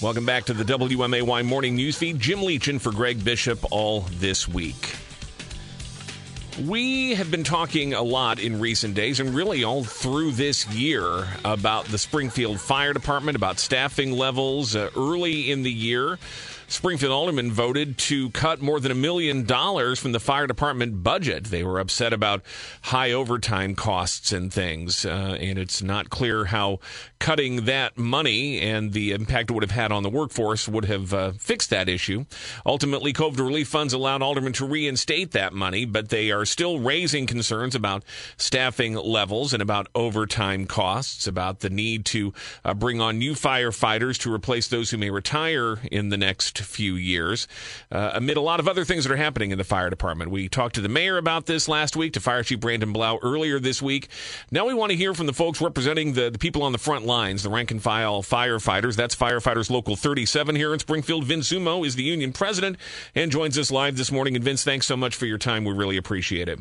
Welcome 0.00 0.24
back 0.24 0.44
to 0.44 0.54
the 0.54 0.62
WMAY 0.62 1.44
Morning 1.44 1.74
News 1.74 1.96
Feed. 1.96 2.20
Jim 2.20 2.40
Leach 2.42 2.68
in 2.68 2.78
for 2.78 2.92
Greg 2.92 3.24
Bishop 3.24 3.58
all 3.72 4.02
this 4.02 4.46
week. 4.46 4.94
We 6.64 7.16
have 7.16 7.32
been 7.32 7.42
talking 7.42 7.94
a 7.94 8.02
lot 8.02 8.38
in 8.38 8.60
recent 8.60 8.94
days 8.94 9.18
and 9.18 9.34
really 9.34 9.64
all 9.64 9.82
through 9.82 10.32
this 10.32 10.68
year 10.68 11.26
about 11.44 11.86
the 11.86 11.98
Springfield 11.98 12.60
Fire 12.60 12.92
Department, 12.92 13.34
about 13.34 13.58
staffing 13.58 14.12
levels 14.12 14.76
uh, 14.76 14.88
early 14.96 15.50
in 15.50 15.64
the 15.64 15.72
year. 15.72 16.20
Springfield 16.70 17.12
aldermen 17.12 17.50
voted 17.50 17.96
to 17.96 18.28
cut 18.30 18.60
more 18.60 18.78
than 18.78 18.92
a 18.92 18.94
million 18.94 19.44
dollars 19.44 19.98
from 19.98 20.12
the 20.12 20.20
fire 20.20 20.46
department 20.46 21.02
budget. 21.02 21.44
They 21.44 21.64
were 21.64 21.78
upset 21.78 22.12
about 22.12 22.42
high 22.82 23.10
overtime 23.10 23.74
costs 23.74 24.32
and 24.32 24.52
things, 24.52 25.06
uh, 25.06 25.38
and 25.40 25.58
it's 25.58 25.82
not 25.82 26.10
clear 26.10 26.44
how 26.44 26.80
cutting 27.20 27.64
that 27.64 27.96
money 27.96 28.60
and 28.60 28.92
the 28.92 29.12
impact 29.12 29.50
it 29.50 29.54
would 29.54 29.62
have 29.62 29.70
had 29.70 29.90
on 29.90 30.02
the 30.02 30.10
workforce 30.10 30.68
would 30.68 30.84
have 30.84 31.14
uh, 31.14 31.32
fixed 31.32 31.70
that 31.70 31.88
issue. 31.88 32.26
Ultimately, 32.66 33.14
COVID 33.14 33.38
relief 33.38 33.68
funds 33.68 33.94
allowed 33.94 34.20
aldermen 34.20 34.52
to 34.52 34.66
reinstate 34.66 35.30
that 35.32 35.54
money, 35.54 35.86
but 35.86 36.10
they 36.10 36.30
are 36.30 36.44
still 36.44 36.80
raising 36.80 37.26
concerns 37.26 37.74
about 37.74 38.04
staffing 38.36 38.94
levels 38.94 39.54
and 39.54 39.62
about 39.62 39.88
overtime 39.94 40.66
costs, 40.66 41.26
about 41.26 41.60
the 41.60 41.70
need 41.70 42.04
to 42.04 42.34
uh, 42.62 42.74
bring 42.74 43.00
on 43.00 43.18
new 43.18 43.32
firefighters 43.32 44.18
to 44.18 44.32
replace 44.32 44.68
those 44.68 44.90
who 44.90 44.98
may 44.98 45.08
retire 45.08 45.78
in 45.90 46.10
the 46.10 46.18
next 46.18 46.57
few 46.64 46.94
years, 46.94 47.48
uh, 47.90 48.12
amid 48.14 48.36
a 48.36 48.40
lot 48.40 48.60
of 48.60 48.68
other 48.68 48.84
things 48.84 49.04
that 49.04 49.12
are 49.12 49.16
happening 49.16 49.50
in 49.50 49.58
the 49.58 49.64
fire 49.64 49.90
department. 49.90 50.30
We 50.30 50.48
talked 50.48 50.74
to 50.76 50.80
the 50.80 50.88
mayor 50.88 51.16
about 51.16 51.46
this 51.46 51.68
last 51.68 51.96
week, 51.96 52.12
to 52.14 52.20
Fire 52.20 52.42
Chief 52.42 52.60
Brandon 52.60 52.92
Blough 52.92 53.18
earlier 53.22 53.58
this 53.58 53.82
week. 53.82 54.08
Now 54.50 54.66
we 54.66 54.74
want 54.74 54.90
to 54.90 54.96
hear 54.96 55.14
from 55.14 55.26
the 55.26 55.32
folks 55.32 55.60
representing 55.60 56.12
the, 56.14 56.30
the 56.30 56.38
people 56.38 56.62
on 56.62 56.72
the 56.72 56.78
front 56.78 57.04
lines, 57.04 57.42
the 57.42 57.50
rank 57.50 57.70
and 57.70 57.82
file 57.82 58.22
firefighters. 58.22 58.96
That's 58.96 59.14
Firefighters 59.14 59.70
Local 59.70 59.96
37 59.96 60.56
here 60.56 60.72
in 60.72 60.78
Springfield. 60.78 61.24
Vince 61.24 61.50
Zummo 61.50 61.86
is 61.86 61.94
the 61.94 62.02
union 62.02 62.32
president 62.32 62.76
and 63.14 63.30
joins 63.30 63.58
us 63.58 63.70
live 63.70 63.96
this 63.96 64.12
morning. 64.12 64.36
And 64.36 64.44
Vince, 64.44 64.64
thanks 64.64 64.86
so 64.86 64.96
much 64.96 65.16
for 65.16 65.26
your 65.26 65.38
time. 65.38 65.64
We 65.64 65.72
really 65.72 65.96
appreciate 65.96 66.48
it. 66.48 66.60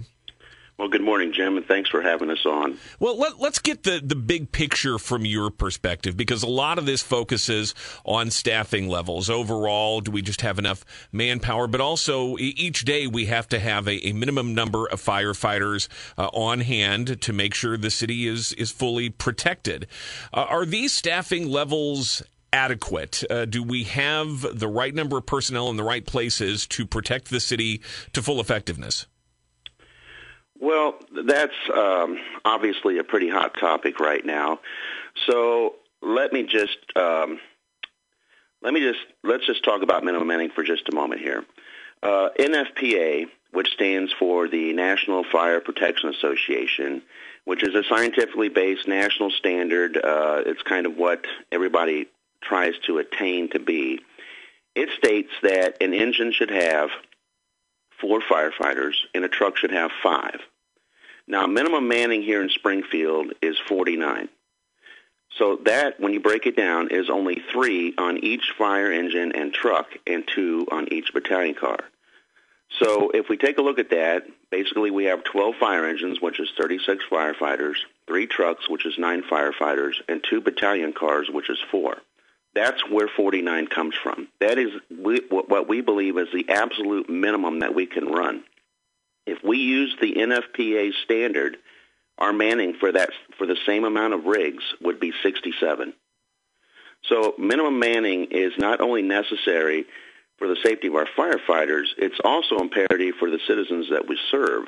Well, 0.77 0.89
good 0.89 1.01
morning, 1.01 1.33
Jim, 1.33 1.57
and 1.57 1.65
thanks 1.65 1.89
for 1.89 2.03
having 2.03 2.29
us 2.29 2.45
on. 2.45 2.77
Well, 2.99 3.17
let, 3.17 3.33
us 3.41 3.57
get 3.57 3.81
the, 3.81 3.99
the 4.03 4.15
big 4.15 4.51
picture 4.51 4.99
from 4.99 5.25
your 5.25 5.49
perspective 5.49 6.15
because 6.15 6.43
a 6.43 6.47
lot 6.47 6.77
of 6.77 6.85
this 6.85 7.01
focuses 7.01 7.73
on 8.05 8.29
staffing 8.29 8.87
levels. 8.87 9.27
Overall, 9.27 10.01
do 10.01 10.11
we 10.11 10.21
just 10.21 10.41
have 10.41 10.59
enough 10.59 10.85
manpower? 11.11 11.65
But 11.65 11.81
also, 11.81 12.37
each 12.37 12.85
day 12.85 13.07
we 13.07 13.25
have 13.25 13.47
to 13.49 13.59
have 13.59 13.87
a, 13.87 14.07
a 14.07 14.13
minimum 14.13 14.53
number 14.53 14.85
of 14.85 15.01
firefighters 15.01 15.87
uh, 16.15 16.27
on 16.27 16.59
hand 16.59 17.23
to 17.23 17.33
make 17.33 17.55
sure 17.55 17.75
the 17.75 17.89
city 17.89 18.27
is, 18.27 18.53
is 18.53 18.69
fully 18.69 19.09
protected. 19.09 19.87
Uh, 20.31 20.45
are 20.47 20.63
these 20.63 20.93
staffing 20.93 21.49
levels 21.49 22.21
adequate? 22.53 23.23
Uh, 23.31 23.45
do 23.45 23.63
we 23.63 23.85
have 23.85 24.59
the 24.59 24.67
right 24.67 24.93
number 24.93 25.17
of 25.17 25.25
personnel 25.25 25.71
in 25.71 25.75
the 25.75 25.83
right 25.83 26.05
places 26.05 26.67
to 26.67 26.85
protect 26.85 27.31
the 27.31 27.39
city 27.39 27.81
to 28.13 28.21
full 28.21 28.39
effectiveness? 28.39 29.07
Well, 30.59 30.95
that's 31.11 31.53
um, 31.73 32.19
obviously 32.43 32.97
a 32.97 33.03
pretty 33.03 33.29
hot 33.29 33.55
topic 33.59 33.99
right 33.99 34.25
now. 34.25 34.59
So 35.27 35.75
let 36.01 36.33
me 36.33 36.43
just 36.43 36.77
um, 36.95 37.39
let 38.61 38.73
me 38.73 38.79
just 38.79 38.99
let's 39.23 39.45
just 39.45 39.63
talk 39.63 39.81
about 39.83 40.03
minimum 40.03 40.27
manning 40.27 40.49
for 40.49 40.63
just 40.63 40.89
a 40.89 40.95
moment 40.95 41.21
here. 41.21 41.45
Uh, 42.01 42.29
NFPA, 42.39 43.27
which 43.51 43.69
stands 43.69 44.11
for 44.13 44.47
the 44.47 44.73
National 44.73 45.23
Fire 45.23 45.59
Protection 45.59 46.09
Association, 46.09 47.01
which 47.45 47.63
is 47.63 47.75
a 47.75 47.83
scientifically 47.83 48.49
based 48.49 48.87
national 48.87 49.31
standard. 49.31 49.97
Uh, 49.97 50.41
it's 50.45 50.61
kind 50.63 50.85
of 50.85 50.95
what 50.97 51.25
everybody 51.51 52.07
tries 52.41 52.73
to 52.85 52.97
attain 52.97 53.49
to 53.49 53.59
be. 53.59 53.99
It 54.75 54.89
states 54.97 55.31
that 55.41 55.81
an 55.81 55.93
engine 55.93 56.31
should 56.31 56.51
have 56.51 56.89
four 57.99 58.21
firefighters, 58.21 58.95
and 59.13 59.25
a 59.25 59.29
truck 59.29 59.57
should 59.57 59.71
have 59.71 59.91
five. 60.03 60.39
Now, 61.27 61.45
minimum 61.45 61.87
manning 61.87 62.21
here 62.21 62.41
in 62.41 62.49
Springfield 62.49 63.33
is 63.41 63.57
49. 63.67 64.29
So 65.37 65.57
that, 65.65 65.99
when 65.99 66.13
you 66.13 66.19
break 66.19 66.45
it 66.45 66.55
down, 66.55 66.89
is 66.89 67.09
only 67.09 67.43
three 67.51 67.93
on 67.97 68.17
each 68.23 68.53
fire 68.57 68.91
engine 68.91 69.33
and 69.33 69.53
truck 69.53 69.87
and 70.07 70.23
two 70.27 70.67
on 70.71 70.91
each 70.91 71.13
battalion 71.13 71.53
car. 71.53 71.79
So 72.79 73.11
if 73.11 73.29
we 73.29 73.37
take 73.37 73.57
a 73.57 73.61
look 73.61 73.79
at 73.79 73.91
that, 73.91 74.27
basically 74.51 74.91
we 74.91 75.05
have 75.05 75.23
12 75.23 75.55
fire 75.55 75.85
engines, 75.85 76.21
which 76.21 76.39
is 76.39 76.49
36 76.57 77.05
firefighters, 77.09 77.75
three 78.07 78.27
trucks, 78.27 78.69
which 78.69 78.85
is 78.85 78.97
nine 78.97 79.23
firefighters, 79.23 79.95
and 80.07 80.23
two 80.23 80.41
battalion 80.41 80.93
cars, 80.93 81.29
which 81.29 81.49
is 81.49 81.59
four. 81.71 81.97
That's 82.57 82.81
where 82.89 83.07
49 83.07 83.67
comes 83.67 83.93
from. 84.01 84.29
That 84.39 84.57
is 84.57 84.71
what 84.89 85.69
we 85.69 85.81
believe 85.81 86.17
is 86.17 86.29
the 86.33 86.49
absolute 86.49 87.07
minimum 87.07 87.59
that 87.59 87.75
we 87.75 87.85
can 87.85 88.07
run. 88.07 88.43
If 89.27 89.43
we 89.43 89.59
use 89.59 89.95
the 90.01 90.15
NFPA 90.15 90.93
standard, 91.03 91.57
our 92.17 92.33
manning 92.33 92.73
for 92.79 92.91
that 92.91 93.11
for 93.37 93.45
the 93.45 93.57
same 93.67 93.83
amount 93.83 94.15
of 94.15 94.25
rigs 94.25 94.63
would 94.81 94.99
be 94.99 95.13
67. 95.21 95.93
So 97.03 97.35
minimum 97.37 97.77
manning 97.77 98.29
is 98.31 98.53
not 98.57 98.81
only 98.81 99.03
necessary 99.03 99.85
for 100.39 100.47
the 100.47 100.57
safety 100.63 100.87
of 100.87 100.95
our 100.95 101.05
firefighters, 101.15 101.89
it's 101.99 102.19
also 102.23 102.57
imperative 102.57 103.17
for 103.19 103.29
the 103.29 103.39
citizens 103.45 103.91
that 103.91 104.07
we 104.07 104.17
serve 104.31 104.65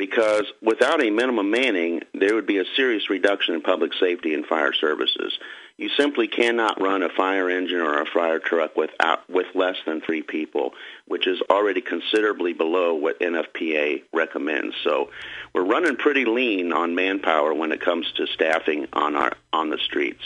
because 0.00 0.44
without 0.62 1.04
a 1.04 1.10
minimum 1.10 1.50
manning, 1.50 2.00
there 2.14 2.34
would 2.34 2.46
be 2.46 2.56
a 2.56 2.64
serious 2.74 3.10
reduction 3.10 3.54
in 3.54 3.60
public 3.60 3.92
safety 4.00 4.32
and 4.32 4.46
fire 4.46 4.72
services. 4.72 5.38
You 5.80 5.88
simply 5.96 6.28
cannot 6.28 6.78
run 6.78 7.02
a 7.02 7.08
fire 7.08 7.48
engine 7.48 7.80
or 7.80 8.02
a 8.02 8.04
fire 8.04 8.38
truck 8.38 8.76
without 8.76 9.26
with 9.30 9.46
less 9.54 9.76
than 9.86 10.02
three 10.02 10.20
people, 10.20 10.74
which 11.10 11.26
is 11.26 11.40
already 11.50 11.80
considerably 11.80 12.52
below 12.52 12.94
what 12.94 13.18
NFPA 13.20 14.02
recommends. 14.12 14.76
So 14.84 15.10
we're 15.54 15.64
running 15.64 15.96
pretty 15.96 16.24
lean 16.24 16.72
on 16.72 16.94
manpower 16.94 17.54
when 17.54 17.72
it 17.72 17.80
comes 17.80 18.12
to 18.16 18.26
staffing 18.26 18.86
on 18.92 19.16
our 19.16 19.32
on 19.52 19.70
the 19.70 19.78
streets. 19.78 20.22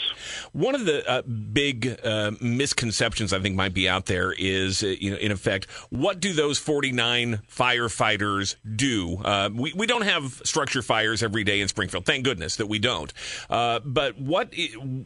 One 0.51 0.75
of 0.75 0.85
the 0.85 1.09
uh, 1.09 1.21
big 1.23 1.99
uh, 2.03 2.31
misconceptions 2.41 3.33
I 3.33 3.39
think 3.39 3.55
might 3.55 3.73
be 3.73 3.89
out 3.89 4.05
there 4.05 4.31
is, 4.37 4.83
uh, 4.83 4.87
you 4.87 5.11
know, 5.11 5.17
in 5.17 5.31
effect, 5.31 5.65
what 5.89 6.19
do 6.19 6.33
those 6.33 6.59
49 6.59 7.41
firefighters 7.51 8.55
do? 8.75 9.17
Uh, 9.23 9.49
we 9.53 9.73
we 9.73 9.87
don't 9.87 10.03
have 10.03 10.41
structure 10.43 10.81
fires 10.81 11.23
every 11.23 11.43
day 11.43 11.61
in 11.61 11.67
Springfield. 11.69 12.05
Thank 12.05 12.25
goodness 12.25 12.57
that 12.57 12.67
we 12.67 12.77
don't. 12.77 13.11
Uh, 13.49 13.79
but 13.79 14.19
what 14.19 14.53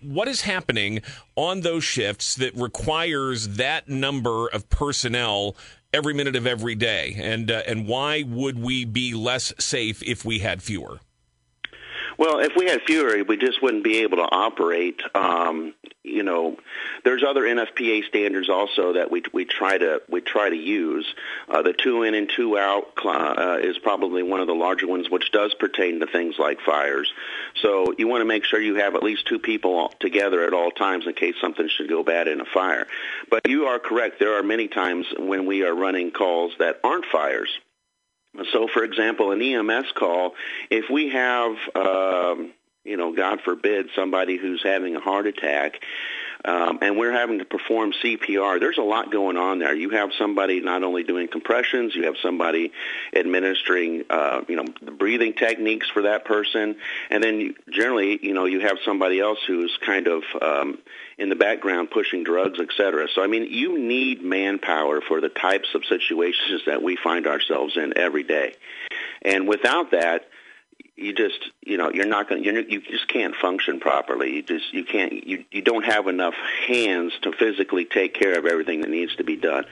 what 0.01 0.27
is 0.27 0.39
is 0.39 0.45
happening 0.45 1.01
on 1.39 1.61
those 1.61 1.85
shifts 1.85 2.35
that 2.35 2.53
requires 2.53 3.55
that 3.55 3.87
number 3.87 4.47
of 4.47 4.69
personnel 4.69 5.55
every 5.93 6.13
minute 6.13 6.35
of 6.35 6.45
every 6.45 6.75
day, 6.75 7.15
and 7.17 7.49
uh, 7.49 7.63
and 7.65 7.87
why 7.87 8.23
would 8.23 8.59
we 8.59 8.83
be 8.83 9.13
less 9.13 9.53
safe 9.57 10.03
if 10.03 10.25
we 10.25 10.39
had 10.39 10.61
fewer? 10.61 10.99
Well, 12.17 12.39
if 12.39 12.51
we 12.57 12.65
had 12.65 12.81
fewer, 12.81 13.23
we 13.23 13.37
just 13.37 13.63
wouldn't 13.63 13.85
be 13.85 13.99
able 13.99 14.17
to 14.17 14.27
operate. 14.29 15.01
Um, 15.15 15.73
you 16.03 16.23
know, 16.23 16.57
there's 17.05 17.23
other 17.23 17.43
NFPA 17.43 18.03
standards 18.09 18.49
also 18.49 18.93
that 18.93 19.09
we 19.09 19.23
we 19.31 19.45
try 19.45 19.77
to 19.77 20.01
we 20.09 20.19
try 20.19 20.49
to 20.49 20.55
use. 20.57 21.07
Uh, 21.47 21.61
the 21.61 21.71
two 21.71 22.03
in 22.03 22.15
and 22.15 22.29
two 22.29 22.57
out 22.57 22.91
uh, 23.05 23.59
is 23.61 23.77
probably 23.77 24.23
one 24.23 24.41
of 24.41 24.47
the 24.47 24.53
larger 24.53 24.85
ones, 24.87 25.09
which 25.09 25.31
does 25.31 25.53
pertain 25.53 26.01
to 26.01 26.07
things 26.07 26.35
like 26.37 26.59
fires. 26.59 27.09
So 27.61 27.93
you 27.97 28.07
want 28.07 28.21
to 28.21 28.25
make 28.25 28.45
sure 28.45 28.59
you 28.59 28.75
have 28.75 28.95
at 28.95 29.03
least 29.03 29.27
two 29.27 29.39
people 29.39 29.93
together 29.99 30.45
at 30.45 30.53
all 30.53 30.71
times 30.71 31.07
in 31.07 31.13
case 31.13 31.35
something 31.41 31.67
should 31.69 31.89
go 31.89 32.03
bad 32.03 32.27
in 32.27 32.41
a 32.41 32.45
fire. 32.45 32.87
But 33.29 33.47
you 33.47 33.65
are 33.65 33.79
correct. 33.79 34.19
There 34.19 34.37
are 34.37 34.43
many 34.43 34.67
times 34.67 35.05
when 35.17 35.45
we 35.45 35.63
are 35.63 35.73
running 35.73 36.11
calls 36.11 36.53
that 36.59 36.79
aren't 36.83 37.05
fires 37.05 37.49
so, 38.51 38.67
for 38.67 38.83
example, 38.83 39.31
an 39.31 39.41
EMS 39.41 39.91
call, 39.95 40.35
if 40.69 40.89
we 40.89 41.09
have, 41.09 41.55
um, 41.75 42.51
you 42.83 42.95
know, 42.95 43.13
God 43.13 43.41
forbid, 43.41 43.89
somebody 43.95 44.37
who's 44.37 44.61
having 44.63 44.95
a 44.95 44.99
heart 44.99 45.27
attack, 45.27 45.81
um, 46.45 46.79
and 46.81 46.97
we're 46.97 47.11
having 47.11 47.39
to 47.39 47.45
perform 47.45 47.91
CPR. 47.91 48.59
There's 48.59 48.77
a 48.77 48.83
lot 48.83 49.11
going 49.11 49.37
on 49.37 49.59
there. 49.59 49.75
You 49.75 49.89
have 49.89 50.11
somebody 50.17 50.61
not 50.61 50.83
only 50.83 51.03
doing 51.03 51.27
compressions, 51.27 51.95
you 51.95 52.05
have 52.05 52.15
somebody 52.21 52.71
administering, 53.13 54.03
uh, 54.09 54.41
you 54.47 54.55
know, 54.55 54.65
the 54.81 54.91
breathing 54.91 55.33
techniques 55.33 55.89
for 55.89 56.03
that 56.03 56.25
person, 56.25 56.77
and 57.09 57.23
then 57.23 57.39
you, 57.41 57.55
generally, 57.69 58.25
you 58.25 58.33
know, 58.33 58.45
you 58.45 58.61
have 58.61 58.77
somebody 58.85 59.19
else 59.19 59.39
who's 59.45 59.77
kind 59.85 60.07
of 60.07 60.23
um, 60.41 60.77
in 61.17 61.27
the 61.27 61.35
background 61.35 61.91
pushing 61.91 62.23
drugs, 62.23 62.59
et 62.61 62.69
cetera. 62.75 63.07
So, 63.13 63.21
I 63.21 63.27
mean, 63.27 63.51
you 63.51 63.77
need 63.77 64.23
manpower 64.23 65.01
for 65.01 65.19
the 65.19 65.29
types 65.29 65.75
of 65.75 65.83
situations 65.85 66.61
that 66.65 66.81
we 66.81 66.95
find 66.95 67.27
ourselves 67.27 67.75
in 67.75 67.97
every 67.97 68.23
day, 68.23 68.55
and 69.23 69.47
without 69.47 69.91
that 69.91 70.29
you 70.99 71.13
just 71.13 71.51
you 71.61 71.77
know 71.77 71.91
you're 71.91 72.05
not 72.05 72.29
going 72.29 72.43
you 72.43 72.65
you 72.67 72.81
just 72.81 73.07
can't 73.07 73.35
function 73.35 73.79
properly. 73.79 74.35
You 74.35 74.41
just 74.41 74.73
you 74.73 74.83
can't 74.83 75.25
you 75.25 75.45
you 75.51 75.61
don't 75.61 75.85
have 75.85 76.07
enough 76.07 76.35
hands 76.67 77.13
to 77.21 77.31
physically 77.31 77.85
take 77.85 78.13
care 78.13 78.37
of 78.37 78.45
everything 78.45 78.81
that 78.81 78.89
needs 78.89 79.15
to 79.17 79.23
be 79.23 79.35
done. 79.35 79.65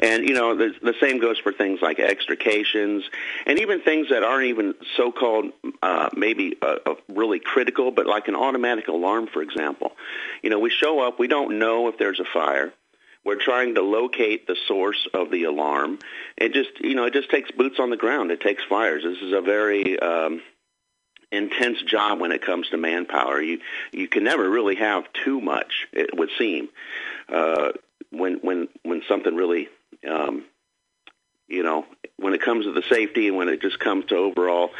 And 0.00 0.28
you 0.28 0.34
know 0.34 0.54
the 0.54 0.74
the 0.82 0.94
same 1.00 1.20
goes 1.20 1.38
for 1.38 1.52
things 1.52 1.80
like 1.80 1.98
extrications 1.98 3.04
and 3.46 3.58
even 3.58 3.80
things 3.80 4.08
that 4.10 4.22
aren't 4.22 4.46
even 4.46 4.74
so-called 4.96 5.52
uh, 5.82 6.10
maybe 6.16 6.56
uh, 6.60 6.76
uh, 6.86 6.94
really 7.08 7.38
critical, 7.38 7.90
but 7.90 8.06
like 8.06 8.28
an 8.28 8.34
automatic 8.34 8.88
alarm, 8.88 9.28
for 9.28 9.42
example. 9.42 9.92
You 10.42 10.50
know, 10.50 10.58
we 10.58 10.70
show 10.70 11.06
up, 11.06 11.18
we 11.18 11.28
don't 11.28 11.58
know 11.58 11.88
if 11.88 11.98
there's 11.98 12.20
a 12.20 12.24
fire. 12.24 12.72
We're 13.24 13.40
trying 13.40 13.76
to 13.76 13.82
locate 13.82 14.46
the 14.46 14.56
source 14.68 15.08
of 15.14 15.30
the 15.30 15.44
alarm. 15.44 15.98
It 16.36 16.52
just, 16.52 16.78
you 16.80 16.94
know, 16.94 17.04
it 17.04 17.14
just 17.14 17.30
takes 17.30 17.50
boots 17.50 17.80
on 17.80 17.88
the 17.88 17.96
ground. 17.96 18.30
It 18.30 18.40
takes 18.42 18.62
fires. 18.64 19.02
This 19.02 19.18
is 19.22 19.32
a 19.32 19.40
very 19.40 19.98
um, 19.98 20.42
intense 21.34 21.82
job 21.82 22.20
when 22.20 22.32
it 22.32 22.42
comes 22.42 22.68
to 22.70 22.76
manpower. 22.76 23.40
You 23.40 23.60
you 23.92 24.08
can 24.08 24.24
never 24.24 24.48
really 24.48 24.76
have 24.76 25.04
too 25.24 25.40
much. 25.40 25.86
It 25.92 26.16
would 26.16 26.30
seem 26.38 26.68
uh, 27.28 27.72
when 28.10 28.34
when 28.42 28.68
when 28.82 29.02
something 29.08 29.34
really 29.34 29.68
um, 30.08 30.44
you 31.48 31.62
know 31.62 31.86
when 32.16 32.34
it 32.34 32.42
comes 32.42 32.66
to 32.66 32.72
the 32.72 32.82
safety 32.82 33.28
and 33.28 33.36
when 33.36 33.48
it 33.48 33.60
just 33.60 33.78
comes 33.78 34.06
to 34.06 34.16
overall 34.16 34.70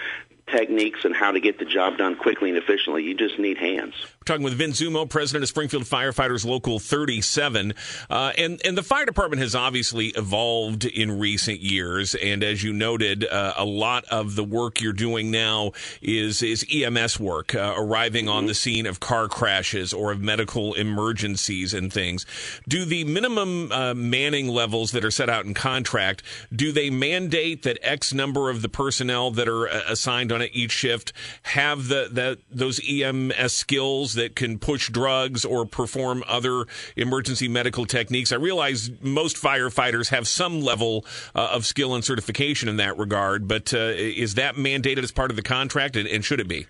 techniques 0.47 1.05
and 1.05 1.15
how 1.15 1.33
to 1.33 1.41
get 1.41 1.59
the 1.59 1.65
job 1.65 1.97
done 1.97 2.17
quickly 2.17 2.51
and 2.51 2.59
efficiently. 2.59 3.03
You 3.03 3.15
just 3.15 3.39
need 3.39 3.59
hands. 3.59 3.95
We're 4.25 4.37
talking 4.37 4.45
with 4.45 4.55
Vince 4.55 4.81
Zummo, 4.81 5.07
president 5.07 5.43
of 5.43 5.51
Springfield 5.51 5.83
Firefighters 5.83 6.47
Local 6.47 6.79
37. 6.79 7.75
Uh, 8.09 8.33
and, 8.39 8.59
and 8.65 8.75
the 8.75 8.83
fire 8.83 9.05
department 9.05 9.43
has 9.43 9.55
obviously 9.55 10.07
evolved 10.17 10.87
in 10.87 11.19
recent 11.19 11.61
years. 11.61 12.15
And 12.15 12.43
as 12.43 12.63
you 12.63 12.73
noted, 12.73 13.27
uh, 13.27 13.53
a 13.55 13.67
lot 13.67 14.07
of 14.07 14.35
the 14.35 14.43
work 14.43 14.81
you're 14.81 14.95
doing 14.95 15.31
now 15.31 15.73
is, 16.01 16.43
is 16.43 16.65
EMS 16.73 17.21
work, 17.21 17.55
uh, 17.55 17.75
arriving 17.77 18.25
mm-hmm. 18.25 18.35
on 18.35 18.47
the 18.47 18.55
scene 18.55 18.87
of 18.87 18.99
car 18.99 19.29
crashes 19.29 19.93
or 19.93 20.11
of 20.11 20.23
medical 20.23 20.73
emergencies 20.73 21.75
and 21.75 21.93
things. 21.93 22.25
Do 22.67 22.87
the 22.87 23.05
minimum 23.05 23.71
uh, 23.73 23.93
manning 23.93 24.49
levels 24.49 24.93
that 24.93 25.05
are 25.05 25.11
set 25.11 25.29
out 25.29 25.45
in 25.45 25.53
contract, 25.53 26.23
do 26.51 26.73
they 26.73 26.89
mandate 26.89 27.63
that 27.65 27.79
X 27.83 28.15
number 28.15 28.49
of 28.49 28.63
the 28.63 28.71
personnel 28.71 29.33
that 29.33 29.49
are 29.49 29.69
uh, 29.69 29.83
assigned 29.87 30.33
on 30.33 30.41
each 30.45 30.73
shift 30.73 31.13
have 31.43 31.89
the, 31.89 32.09
the 32.11 32.39
those 32.51 32.81
EMS 32.89 33.53
skills 33.53 34.14
that 34.15 34.37
can 34.37 34.59
push 34.59 34.91
drugs 34.91 35.45
or 35.45 35.67
perform 35.67 36.25
other 36.27 36.67
emergency 36.97 37.49
medical 37.49 37.87
techniques. 37.87 38.33
I 38.33 38.37
realize 38.37 38.91
most 39.01 39.37
firefighters 39.37 40.09
have 40.09 40.27
some 40.29 40.61
level 40.61 41.05
uh, 41.35 41.51
of 41.53 41.67
skill 41.67 41.95
and 41.95 42.05
certification 42.05 42.69
in 42.69 42.77
that 42.77 42.99
regard, 42.99 43.49
but 43.49 43.73
uh, 43.75 43.79
is 43.79 44.35
that 44.35 44.57
mandated 44.57 45.03
as 45.03 45.13
part 45.13 45.31
of 45.31 45.37
the 45.37 45.43
contract, 45.43 45.97
and, 45.97 46.09
and 46.09 46.25
should 46.25 46.41
it 46.41 46.49
be? 46.49 46.67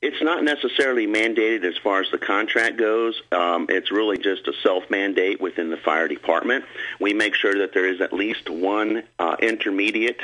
It's 0.00 0.22
not 0.22 0.44
necessarily 0.44 1.08
mandated 1.08 1.64
as 1.64 1.76
far 1.82 2.00
as 2.00 2.10
the 2.12 2.18
contract 2.18 2.76
goes. 2.76 3.20
Um, 3.32 3.66
it's 3.68 3.90
really 3.90 4.16
just 4.16 4.46
a 4.46 4.52
self-mandate 4.62 5.40
within 5.40 5.70
the 5.70 5.76
fire 5.76 6.06
department. 6.06 6.64
We 7.00 7.14
make 7.14 7.34
sure 7.34 7.58
that 7.58 7.74
there 7.74 7.92
is 7.92 8.00
at 8.00 8.12
least 8.12 8.48
one 8.48 9.02
uh, 9.18 9.36
intermediate 9.40 10.20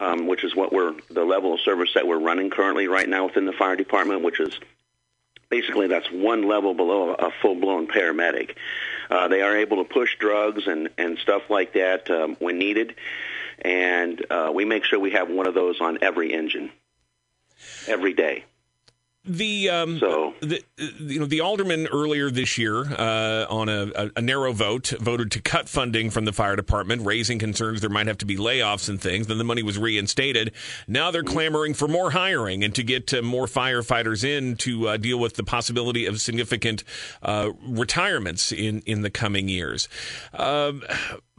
um, 0.00 0.26
which 0.26 0.44
is 0.44 0.54
what 0.54 0.72
we're 0.72 0.94
the 1.10 1.24
level 1.24 1.54
of 1.54 1.60
service 1.60 1.90
that 1.94 2.06
we're 2.06 2.20
running 2.20 2.50
currently 2.50 2.88
right 2.88 3.08
now 3.08 3.26
within 3.26 3.46
the 3.46 3.52
fire 3.52 3.76
department, 3.76 4.22
which 4.22 4.40
is 4.40 4.58
basically 5.50 5.88
that's 5.88 6.10
one 6.10 6.46
level 6.46 6.74
below 6.74 7.14
a 7.14 7.30
full-blown 7.42 7.86
paramedic. 7.86 8.54
Uh, 9.10 9.28
they 9.28 9.40
are 9.42 9.56
able 9.56 9.84
to 9.84 9.92
push 9.92 10.16
drugs 10.18 10.66
and 10.66 10.90
and 10.98 11.18
stuff 11.18 11.42
like 11.48 11.74
that 11.74 12.10
um, 12.10 12.36
when 12.38 12.58
needed, 12.58 12.94
and 13.60 14.24
uh, 14.30 14.50
we 14.54 14.64
make 14.64 14.84
sure 14.84 14.98
we 14.98 15.12
have 15.12 15.30
one 15.30 15.46
of 15.46 15.54
those 15.54 15.80
on 15.80 15.98
every 16.02 16.32
engine 16.32 16.70
every 17.86 18.14
day. 18.14 18.44
The 19.24 19.68
um, 19.68 19.98
so 19.98 20.32
the, 20.40 20.62
you 20.76 21.20
know 21.20 21.26
the 21.26 21.40
alderman 21.40 21.86
earlier 21.88 22.30
this 22.30 22.56
year 22.56 22.84
uh, 22.84 23.46
on 23.50 23.68
a, 23.68 24.10
a, 24.16 24.22
narrow 24.22 24.52
vote 24.52 24.94
voted 25.00 25.30
to 25.32 25.42
cut 25.42 25.68
funding 25.68 26.08
from 26.08 26.24
the 26.24 26.32
fire 26.32 26.56
department, 26.56 27.04
raising 27.04 27.38
concerns 27.38 27.82
there 27.82 27.90
might 27.90 28.06
have 28.06 28.16
to 28.18 28.26
be 28.26 28.36
layoffs 28.36 28.88
and 28.88 29.00
things. 29.00 29.26
Then 29.26 29.36
the 29.36 29.44
money 29.44 29.62
was 29.62 29.76
reinstated. 29.76 30.52
Now 30.86 31.10
they're 31.10 31.24
clamoring 31.24 31.74
for 31.74 31.88
more 31.88 32.12
hiring 32.12 32.64
and 32.64 32.74
to 32.76 32.82
get 32.82 33.12
uh, 33.12 33.20
more 33.20 33.46
firefighters 33.46 34.24
in 34.24 34.56
to 34.58 34.88
uh, 34.88 34.96
deal 34.96 35.18
with 35.18 35.34
the 35.34 35.44
possibility 35.44 36.06
of 36.06 36.20
significant 36.20 36.84
uh, 37.22 37.50
retirements 37.66 38.50
in 38.50 38.80
in 38.86 39.02
the 39.02 39.10
coming 39.10 39.48
years. 39.48 39.88
Um, 40.32 40.84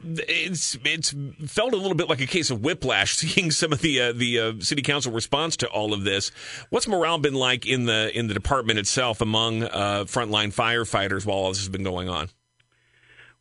it's 0.04 0.76
it's 0.84 1.14
felt 1.46 1.72
a 1.72 1.76
little 1.76 1.94
bit 1.94 2.08
like 2.08 2.20
a 2.20 2.26
case 2.26 2.50
of 2.50 2.62
whiplash 2.62 3.16
seeing 3.16 3.50
some 3.50 3.72
of 3.72 3.80
the 3.80 4.00
uh, 4.00 4.12
the 4.12 4.38
uh, 4.38 4.52
city 4.60 4.82
council 4.82 5.12
response 5.12 5.56
to 5.58 5.68
all 5.68 5.92
of 5.92 6.04
this. 6.04 6.30
What's 6.70 6.88
morale 6.88 7.18
been 7.18 7.34
like 7.34 7.66
in 7.66 7.86
the 7.86 8.16
in 8.16 8.26
the 8.28 8.34
department 8.34 8.78
itself 8.78 9.20
among 9.20 9.64
uh, 9.64 10.04
frontline 10.06 10.54
firefighters 10.54 11.24
while 11.24 11.38
all 11.38 11.48
this 11.48 11.58
has 11.58 11.68
been 11.68 11.84
going 11.84 12.08
on? 12.08 12.30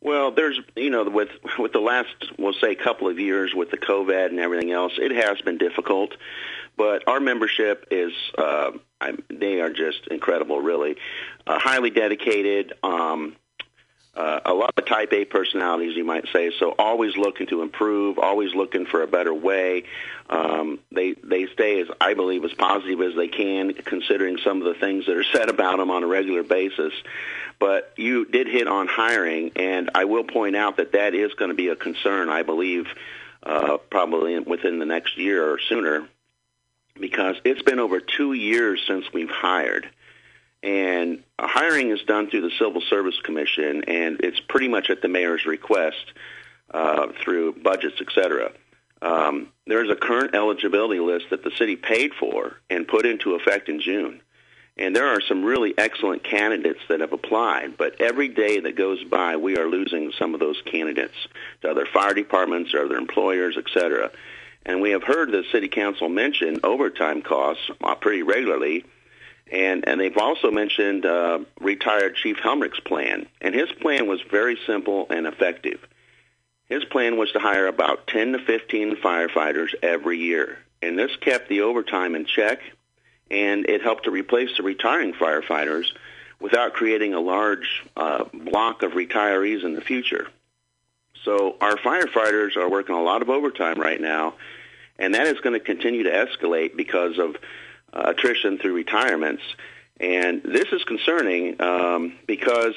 Well, 0.02 0.32
there's 0.32 0.60
you 0.76 0.90
know 0.90 1.04
with 1.04 1.30
with 1.58 1.74
the 1.74 1.80
last 1.80 2.10
we'll 2.38 2.54
say 2.54 2.76
couple 2.76 3.10
of 3.10 3.20
years 3.20 3.54
with 3.54 3.72
the 3.72 3.78
COVID 3.78 4.28
and 4.28 4.40
everything 4.40 4.72
else, 4.72 4.94
it 4.98 5.12
has 5.12 5.42
been 5.42 5.58
difficult. 5.58 6.14
But 6.78 7.06
our 7.10 7.20
membership 7.20 7.88
is 7.92 8.14
uh, 8.38 8.72
I, 9.02 9.14
they 9.30 9.60
are 9.60 9.70
just 9.70 10.08
incredible, 10.08 10.62
really, 10.62 10.96
uh, 11.46 11.60
highly 11.60 11.90
dedicated. 11.90 12.74
Um, 12.84 13.36
uh, 14.16 14.40
a 14.46 14.54
lot 14.54 14.74
of 14.76 14.86
type 14.86 15.14
A 15.14 15.26
personalities, 15.26 15.96
you 15.96 16.04
might 16.04 16.26
say. 16.34 16.52
So 16.60 16.74
always 16.78 17.16
looking 17.16 17.48
to 17.48 17.62
improve, 17.62 18.18
always 18.18 18.54
looking 18.54 18.86
for 18.86 19.02
a 19.04 19.08
better 19.08 19.34
way. 19.34 19.84
Um, 20.30 20.80
they 20.92 21.14
they 21.24 21.48
stay 21.48 21.82
as 21.82 21.88
I 22.02 22.16
believe 22.16 22.44
as 22.44 22.54
positive 22.54 23.02
as 23.02 23.16
they 23.16 23.28
can, 23.28 23.74
considering 23.74 24.38
some 24.44 24.62
of 24.62 24.66
the 24.66 24.80
things 24.80 25.06
that 25.06 25.16
are 25.16 25.24
said 25.34 25.50
about 25.50 25.78
them 25.78 25.92
on 25.92 26.04
a 26.04 26.08
regular 26.08 26.44
basis. 26.44 26.94
But 27.60 27.94
you 27.98 28.26
did 28.26 28.48
hit 28.48 28.68
on 28.68 28.88
hiring, 28.88 29.52
and 29.56 29.92
I 29.94 30.06
will 30.06 30.24
point 30.24 30.56
out 30.56 30.78
that 30.78 30.94
that 30.94 31.14
is 31.14 31.34
going 31.34 31.50
to 31.50 31.56
be 31.56 31.68
a 31.68 31.76
concern. 31.76 32.30
I 32.30 32.44
believe 32.44 32.88
uh, 33.44 33.78
probably 33.90 34.40
within 34.40 34.80
the 34.80 34.86
next 34.86 35.18
year 35.18 35.54
or 35.54 35.60
sooner, 35.60 36.08
because 37.00 37.36
it's 37.44 37.62
been 37.62 37.80
over 37.80 38.00
two 38.00 38.34
years 38.34 38.82
since 38.88 39.12
we've 39.14 39.30
hired. 39.30 39.90
And 40.62 41.24
hiring 41.40 41.90
is 41.92 42.02
done 42.04 42.30
through 42.30 42.42
the 42.42 42.56
Civil 42.60 42.82
Service 42.82 43.20
Commission, 43.22 43.86
and 43.86 44.20
it's 44.22 44.40
pretty 44.42 44.68
much 44.68 44.90
at 44.90 45.02
the 45.02 45.08
mayor's 45.08 45.46
request 45.46 46.14
uh, 46.72 47.08
through 47.24 47.54
budgets, 47.54 47.96
et 48.02 48.08
cetera. 48.14 48.52
Um, 49.02 49.48
there's 49.66 49.90
a 49.90 49.96
current 49.96 50.36
eligibility 50.36 51.00
list 51.00 51.30
that 51.30 51.44
the 51.44 51.52
city 51.52 51.78
paid 51.78 52.14
for 52.14 52.58
and 52.70 52.86
put 52.86 53.06
into 53.06 53.36
effect 53.36 53.70
in 53.70 53.80
June. 53.80 54.22
And 54.76 54.96
there 54.96 55.08
are 55.08 55.22
some 55.22 55.44
really 55.44 55.74
excellent 55.78 56.24
candidates 56.24 56.80
that 56.90 57.00
have 57.00 57.14
applied, 57.14 57.78
but 57.78 58.00
every 58.02 58.28
day 58.30 58.60
that 58.60 58.76
goes 58.76 59.04
by, 59.04 59.38
we 59.38 59.58
are 59.58 59.70
losing 59.70 60.12
some 60.18 60.34
of 60.34 60.40
those 60.40 60.62
candidates 60.66 61.16
to 61.62 61.70
other 61.70 61.86
fire 61.86 62.14
departments 62.14 62.74
or 62.74 62.86
other 62.86 62.98
employers, 62.98 63.58
et 63.58 63.66
cetera. 63.74 64.12
And 64.66 64.82
we 64.82 64.92
have 64.92 65.04
heard 65.04 65.32
the 65.32 65.44
city 65.52 65.70
council 65.70 66.10
mention 66.10 66.60
overtime 66.64 67.22
costs 67.22 67.70
uh, 67.82 67.96
pretty 67.96 68.24
regularly 68.24 68.86
and, 69.51 69.88
and 69.88 70.00
they've 70.00 70.18
also 70.18 70.51
mentioned 70.51 71.06
uh, 71.06 71.40
retired 71.60 72.16
Chief 72.16 72.38
Helmrich's 72.38 72.80
plan. 72.81 73.28
And 73.42 73.56
his 73.56 73.72
plan 73.72 74.07
was 74.07 74.22
very 74.30 74.57
simple 74.68 75.08
and 75.10 75.25
effective. 75.25 75.79
His 76.65 76.86
plan 76.86 77.18
was 77.18 77.32
to 77.32 77.39
hire 77.39 77.65
about 77.65 78.06
10 78.08 78.34
to 78.34 78.39
15 78.39 78.98
firefighters 78.98 79.74
every 79.82 80.20
year. 80.20 80.60
And 80.82 80.98
this 80.98 81.15
kept 81.20 81.50
the 81.50 81.62
overtime 81.62 82.15
in 82.15 82.25
check, 82.25 82.60
and 83.32 83.68
it 83.68 83.82
helped 83.82 84.03
to 84.06 84.12
replace 84.12 84.56
the 84.56 84.63
retiring 84.63 85.13
firefighters 85.13 85.86
without 86.39 86.74
creating 86.74 87.13
a 87.13 87.20
large 87.20 87.84
uh, 87.98 88.25
block 88.34 88.84
of 88.84 88.91
retirees 88.91 89.65
in 89.65 89.74
the 89.74 89.82
future. 89.82 90.27
So 91.25 91.58
our 91.60 91.75
firefighters 91.75 92.56
are 92.56 92.70
working 92.70 92.96
a 92.96 93.01
lot 93.01 93.22
of 93.22 93.29
overtime 93.29 93.79
right 93.79 94.00
now, 94.00 94.36
and 94.98 95.15
that 95.15 95.27
is 95.27 95.39
going 95.41 95.53
to 95.53 95.60
continue 95.60 96.03
to 96.03 96.12
escalate 96.12 96.77
because 96.77 97.18
of 97.18 97.36
attrition 97.93 98.58
through 98.58 98.74
retirements. 98.74 99.43
And 100.00 100.41
this 100.43 100.67
is 100.72 100.84
concerning 100.84 101.62
um, 101.62 102.15
because, 102.25 102.75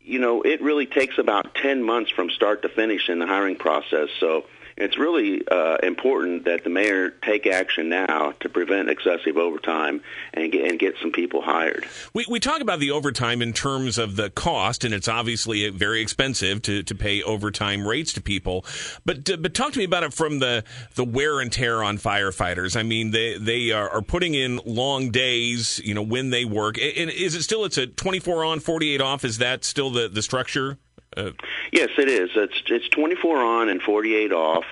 you 0.00 0.18
know, 0.18 0.42
it 0.42 0.62
really 0.62 0.86
takes 0.86 1.18
about 1.18 1.54
10 1.54 1.82
months 1.82 2.10
from 2.10 2.30
start 2.30 2.62
to 2.62 2.68
finish 2.68 3.08
in 3.08 3.18
the 3.18 3.26
hiring 3.26 3.56
process. 3.56 4.08
So 4.20 4.44
it's 4.76 4.98
really 4.98 5.46
uh, 5.48 5.76
important 5.82 6.44
that 6.44 6.64
the 6.64 6.70
mayor 6.70 7.10
take 7.10 7.46
action 7.46 7.88
now 7.88 8.32
to 8.40 8.48
prevent 8.48 8.90
excessive 8.90 9.36
overtime 9.36 10.02
and 10.34 10.52
get, 10.52 10.68
and 10.68 10.78
get 10.78 10.94
some 11.00 11.12
people 11.12 11.40
hired. 11.40 11.86
We, 12.12 12.26
we 12.28 12.40
talk 12.40 12.60
about 12.60 12.78
the 12.78 12.90
overtime 12.90 13.40
in 13.40 13.52
terms 13.52 13.96
of 13.96 14.16
the 14.16 14.30
cost, 14.30 14.84
and 14.84 14.92
it's 14.92 15.08
obviously 15.08 15.68
very 15.70 16.02
expensive 16.02 16.62
to, 16.62 16.82
to 16.82 16.94
pay 16.94 17.22
overtime 17.22 17.86
rates 17.86 18.12
to 18.14 18.20
people. 18.20 18.64
But 19.04 19.30
uh, 19.30 19.36
but 19.38 19.54
talk 19.54 19.72
to 19.72 19.78
me 19.78 19.84
about 19.84 20.02
it 20.02 20.12
from 20.12 20.40
the, 20.40 20.64
the 20.94 21.04
wear 21.04 21.40
and 21.40 21.50
tear 21.50 21.82
on 21.82 21.98
firefighters. 21.98 22.76
I 22.76 22.82
mean, 22.82 23.12
they 23.12 23.38
they 23.38 23.70
are, 23.70 23.88
are 23.88 24.02
putting 24.02 24.34
in 24.34 24.60
long 24.66 25.10
days, 25.10 25.80
you 25.84 25.94
know, 25.94 26.02
when 26.02 26.30
they 26.30 26.44
work. 26.44 26.76
And 26.78 27.10
is 27.10 27.34
it 27.34 27.42
still 27.42 27.64
it's 27.64 27.78
a 27.78 27.86
twenty 27.86 28.18
four 28.18 28.44
on, 28.44 28.60
forty 28.60 28.94
eight 28.94 29.00
off? 29.00 29.24
Is 29.24 29.38
that 29.38 29.64
still 29.64 29.90
the 29.90 30.08
the 30.08 30.22
structure? 30.22 30.78
Uh, 31.16 31.30
yes, 31.72 31.90
it 31.98 32.08
is. 32.08 32.30
It's 32.34 32.62
it's 32.66 32.88
24 32.90 33.38
on 33.38 33.68
and 33.68 33.80
48 33.80 34.32
off. 34.32 34.64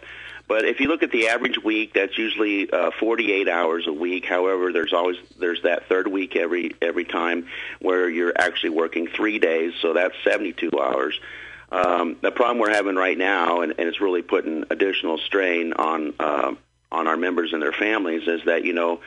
But 0.46 0.66
if 0.66 0.78
you 0.78 0.88
look 0.88 1.02
at 1.02 1.10
the 1.10 1.28
average 1.28 1.62
week, 1.62 1.94
that's 1.94 2.18
usually 2.18 2.70
uh, 2.70 2.90
48 3.00 3.48
hours 3.48 3.86
a 3.86 3.92
week. 3.92 4.26
However, 4.26 4.72
there's 4.72 4.92
always 4.92 5.16
there's 5.38 5.62
that 5.62 5.88
third 5.88 6.06
week 6.06 6.36
every 6.36 6.72
every 6.82 7.04
time 7.04 7.46
where 7.80 8.08
you're 8.08 8.34
actually 8.36 8.70
working 8.70 9.06
three 9.06 9.38
days, 9.38 9.72
so 9.80 9.94
that's 9.94 10.14
72 10.22 10.70
hours. 10.78 11.18
Um, 11.72 12.16
the 12.20 12.30
problem 12.30 12.58
we're 12.58 12.74
having 12.74 12.94
right 12.94 13.16
now, 13.16 13.62
and, 13.62 13.74
and 13.78 13.88
it's 13.88 14.00
really 14.00 14.22
putting 14.22 14.64
additional 14.68 15.16
strain 15.16 15.72
on 15.72 16.14
uh, 16.20 16.54
on 16.92 17.08
our 17.08 17.16
members 17.16 17.54
and 17.54 17.62
their 17.62 17.72
families, 17.72 18.28
is 18.28 18.44
that 18.44 18.64
you 18.64 18.74
know 18.74 19.00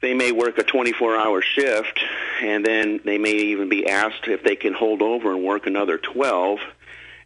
they 0.00 0.14
may 0.14 0.32
work 0.32 0.58
a 0.58 0.62
24 0.62 1.16
hour 1.16 1.42
shift 1.42 2.00
and 2.42 2.64
then 2.64 3.00
they 3.04 3.18
may 3.18 3.32
even 3.32 3.68
be 3.68 3.88
asked 3.88 4.26
if 4.28 4.42
they 4.42 4.56
can 4.56 4.74
hold 4.74 5.02
over 5.02 5.32
and 5.32 5.42
work 5.42 5.66
another 5.66 5.98
12 5.98 6.60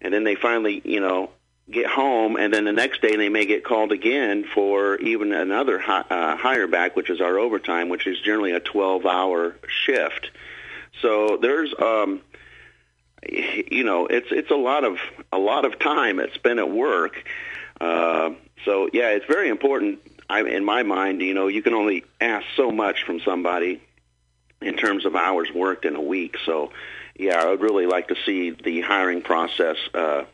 and 0.00 0.14
then 0.14 0.24
they 0.24 0.34
finally 0.34 0.80
you 0.84 1.00
know 1.00 1.30
get 1.70 1.86
home 1.86 2.36
and 2.36 2.52
then 2.52 2.64
the 2.64 2.72
next 2.72 3.02
day 3.02 3.16
they 3.16 3.28
may 3.28 3.44
get 3.44 3.64
called 3.64 3.92
again 3.92 4.44
for 4.54 4.96
even 4.96 5.32
another 5.32 5.78
hi- 5.78 6.04
uh, 6.08 6.36
higher 6.36 6.66
back 6.66 6.96
which 6.96 7.10
is 7.10 7.20
our 7.20 7.38
overtime 7.38 7.88
which 7.88 8.06
is 8.06 8.18
generally 8.20 8.52
a 8.52 8.60
12 8.60 9.04
hour 9.06 9.56
shift. 9.66 10.30
So 11.02 11.36
there's 11.36 11.74
um 11.78 12.22
you 13.28 13.84
know 13.84 14.06
it's 14.06 14.28
it's 14.30 14.50
a 14.50 14.56
lot 14.56 14.84
of 14.84 14.98
a 15.32 15.38
lot 15.38 15.64
of 15.64 15.78
time 15.78 16.20
it's 16.20 16.34
spent 16.34 16.58
at 16.58 16.70
work. 16.70 17.22
Uh 17.80 18.30
so 18.64 18.88
yeah 18.92 19.10
it's 19.10 19.26
very 19.26 19.48
important 19.48 20.00
I, 20.28 20.42
in 20.42 20.64
my 20.64 20.82
mind, 20.82 21.20
you 21.22 21.34
know, 21.34 21.48
you 21.48 21.62
can 21.62 21.74
only 21.74 22.04
ask 22.20 22.46
so 22.56 22.70
much 22.70 23.04
from 23.04 23.20
somebody 23.20 23.82
in 24.60 24.76
terms 24.76 25.06
of 25.06 25.14
hours 25.14 25.48
worked 25.54 25.84
in 25.84 25.96
a 25.96 26.02
week. 26.02 26.36
So, 26.44 26.72
yeah, 27.16 27.40
I 27.40 27.46
would 27.46 27.60
really 27.60 27.86
like 27.86 28.08
to 28.08 28.16
see 28.26 28.50
the 28.50 28.80
hiring 28.80 29.22
process 29.22 29.76
uh, 29.94 30.24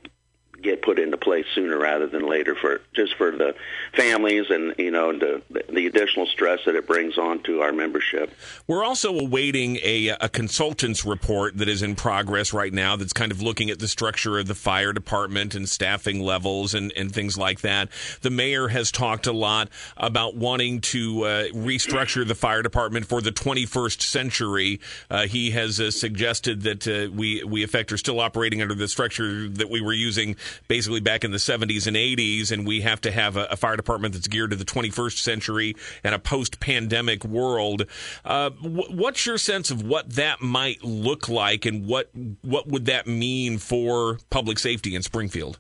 get 0.65 0.83
put 0.83 0.99
into 0.99 1.17
place 1.17 1.45
sooner 1.55 1.79
rather 1.79 2.07
than 2.07 2.27
later 2.27 2.55
for 2.55 2.81
just 2.95 3.15
for 3.17 3.31
the 3.31 3.55
families 3.93 4.47
and 4.51 4.75
you 4.79 4.91
know 4.91 5.17
the 5.17 5.43
the 5.69 5.87
additional 5.87 6.27
stress 6.27 6.61
that 6.67 6.75
it 6.75 6.87
brings 6.87 7.19
on 7.19 7.43
to 7.43 7.61
our 7.61 7.73
membership. 7.73 8.33
We're 8.67 8.85
also 8.85 9.19
awaiting 9.19 9.79
a 9.83 10.09
a 10.21 10.29
consultant's 10.29 11.05
report 11.05 11.59
that 11.59 11.69
is 11.69 11.83
in 11.83 11.95
progress 11.95 12.53
right 12.53 12.73
now 12.73 12.97
that's 12.97 13.13
kind 13.13 13.31
of 13.31 13.43
looking 13.43 13.71
at 13.71 13.79
the 13.79 13.89
structure 13.89 14.39
of 14.39 14.47
the 14.47 14.55
fire 14.55 14.93
department 14.93 15.55
and 15.55 15.69
staffing 15.69 16.21
levels 16.21 16.75
and 16.75 16.93
and 16.97 17.13
things 17.13 17.37
like 17.39 17.61
that. 17.61 17.91
The 18.23 18.31
mayor 18.31 18.69
has 18.69 18.91
talked 18.91 19.27
a 19.27 19.33
lot 19.33 19.69
about 19.97 20.37
wanting 20.37 20.81
to 20.81 21.25
uh, 21.25 21.45
restructure 21.49 22.27
the 22.27 22.35
fire 22.35 22.63
department 22.63 23.07
for 23.07 23.21
the 23.21 23.31
21st 23.31 24.01
century. 24.01 24.81
Uh, 25.11 25.27
he 25.27 25.51
has 25.51 25.79
uh, 25.79 25.91
suggested 25.91 26.63
that 26.63 26.89
uh, 26.89 27.11
we 27.13 27.45
we 27.45 27.63
effect 27.63 27.93
are 27.93 27.99
still 27.99 28.21
operating 28.21 28.63
under 28.63 28.75
the 28.75 28.89
structure 28.89 29.49
that 29.49 29.71
we 29.71 29.81
were 29.81 29.93
using 29.93 30.37
basically 30.69 31.01
back 31.01 31.25
in 31.25 31.31
the 31.31 31.39
70s 31.39 31.87
and 31.87 31.97
80s, 31.97 32.51
and 32.51 32.67
we 32.67 32.81
have 32.83 33.01
to 33.03 33.11
have 33.11 33.37
a, 33.37 33.47
a 33.47 33.57
fire 33.57 33.77
department 33.77 34.15
that's 34.15 34.29
geared 34.29 34.51
to 34.51 34.57
the 34.57 34.65
21st 34.65 35.19
century 35.19 35.77
and 36.03 36.15
a 36.15 36.19
post-pandemic 36.19 37.25
world. 37.25 37.87
Uh, 38.25 38.51
w- 38.51 38.91
what's 38.91 39.27
your 39.27 39.39
sense 39.39 39.71
of 39.71 39.83
what 39.83 40.11
that 40.11 40.41
might 40.41 40.83
look 40.83 41.29
like, 41.29 41.65
and 41.65 41.87
what 41.87 42.11
what 42.43 42.67
would 42.67 42.87
that 42.87 43.07
mean 43.07 43.59
for 43.59 44.19
public 44.31 44.59
safety 44.59 44.95
in 44.95 45.03
Springfield? 45.03 45.59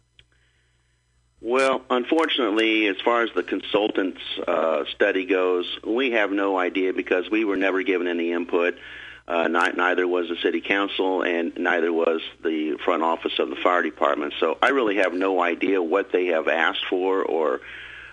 Well, 1.44 1.82
unfortunately, 1.90 2.86
as 2.86 2.96
far 3.04 3.22
as 3.22 3.30
the 3.34 3.42
consultant's 3.42 4.22
uh, 4.48 4.84
study 4.94 5.26
goes, 5.26 5.66
we 5.84 6.12
have 6.12 6.32
no 6.32 6.58
idea 6.58 6.94
because 6.94 7.30
we 7.30 7.44
were 7.44 7.56
never 7.56 7.82
given 7.82 8.08
any 8.08 8.32
input. 8.32 8.78
Uh, 9.26 9.48
not, 9.48 9.76
neither 9.76 10.06
was 10.06 10.28
the 10.28 10.36
city 10.36 10.60
council, 10.60 11.22
and 11.22 11.56
neither 11.56 11.90
was 11.90 12.20
the 12.42 12.76
front 12.84 13.02
office 13.02 13.38
of 13.38 13.48
the 13.48 13.56
fire 13.56 13.82
department. 13.82 14.34
So 14.38 14.58
I 14.60 14.68
really 14.68 14.96
have 14.96 15.14
no 15.14 15.40
idea 15.42 15.82
what 15.82 16.12
they 16.12 16.26
have 16.26 16.46
asked 16.46 16.84
for 16.90 17.22
or 17.22 17.60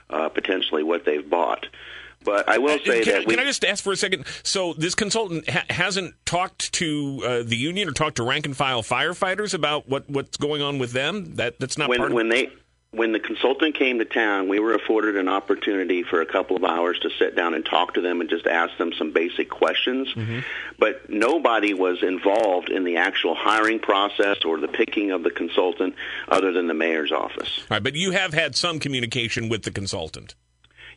uh, 0.10 0.30
potentially 0.30 0.84
what 0.84 1.04
they've 1.04 1.30
bought. 1.30 1.66
But 2.24 2.48
I 2.48 2.60
will 2.60 2.78
say 2.80 3.04
can, 3.04 3.14
that 3.14 3.26
we, 3.26 3.36
can 3.36 3.44
I 3.44 3.48
just 3.48 3.66
ask 3.66 3.84
for 3.84 3.92
a 3.92 3.98
second? 3.98 4.26
So 4.44 4.74
this 4.74 4.96
consultant 4.96 5.50
ha- 5.50 5.66
hasn't 5.70 6.14
talked 6.26 6.72
to 6.74 7.22
uh, 7.26 7.44
the 7.44 7.58
union 7.58 7.90
or 7.90 7.94
talked 7.94 8.18
to 8.18 8.24
rank 8.24 8.46
and 8.46 8.56
file 8.56 8.84
firefighters 8.84 9.54
about 9.54 9.90
what, 9.90 10.10
what's 10.10 10.38
going 10.38 10.62
on 10.62 10.78
with 10.78 10.92
them. 10.92 11.36
That 11.36 11.60
that's 11.60 11.78
not 11.78 11.90
when, 11.90 11.98
part 11.98 12.12
of 12.12 12.16
when 12.16 12.30
they 12.30 12.52
when 12.94 13.14
the 13.14 13.20
consultant 13.22 13.76
came 13.76 14.00
to 14.00 14.06
town, 14.06 14.50
we 14.50 14.60
were 14.60 14.74
afforded 14.74 15.16
an 15.16 15.30
opportunity 15.30 16.04
for 16.04 16.20
a 16.20 16.26
couple 16.26 16.58
of 16.58 16.66
hours 16.66 17.00
to 17.00 17.10
sit 17.18 17.38
down 17.38 17.54
and 17.54 17.66
talk 17.66 17.94
to 17.94 18.02
them 18.02 18.20
and 18.20 18.30
just 18.30 18.46
ask 18.46 18.78
them 18.78 18.92
some 18.92 19.14
basic 19.14 19.50
questions. 19.50 20.10
Mm-hmm. 20.14 20.40
But 20.78 21.10
nobody 21.10 21.74
was 21.74 22.04
involved 22.04 22.70
in 22.70 22.84
the 22.84 22.98
actual 22.98 23.34
hiring 23.34 23.80
process 23.80 24.44
or 24.44 24.60
the 24.60 24.68
picking 24.68 25.12
of 25.12 25.24
the 25.24 25.32
consultant 25.32 25.96
other 26.28 26.52
than 26.52 26.68
the 26.68 26.74
mayor's 26.74 27.14
office. 27.14 27.60
All 27.60 27.78
right, 27.78 27.84
but 27.84 27.96
you 27.96 28.12
have 28.12 28.34
had 28.34 28.58
some 28.58 28.78
communication 28.78 29.48
with 29.48 29.64
the 29.64 29.72
consultant. 29.72 30.36